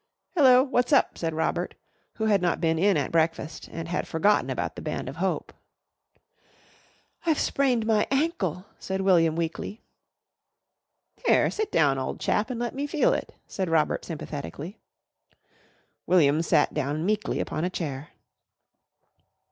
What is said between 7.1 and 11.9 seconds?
"I've sprained my ankle," said William weakly. "Here, sit